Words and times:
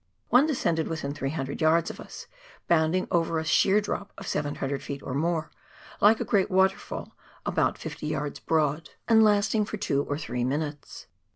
One 0.29 0.47
descended 0.47 0.87
within 0.87 1.13
300 1.13 1.61
yards 1.61 1.91
of 1.91 1.99
us, 1.99 2.25
bounding 2.67 3.07
over 3.11 3.37
a 3.37 3.45
sheer 3.45 3.79
drop 3.79 4.13
of 4.17 4.25
700 4.25 4.81
ft. 4.81 5.03
or 5.03 5.13
more, 5.13 5.51
like 5.99 6.19
a 6.19 6.25
great 6.25 6.49
waterfall 6.49 7.15
about 7.45 7.77
50 7.77 8.07
yards 8.07 8.39
broad, 8.39 8.89
and 9.07 9.23
lasting 9.23 9.65
for 9.65 9.77
two 9.77 10.01
or 10.01 10.17
three 10.17 10.43
minutes. 10.43 11.05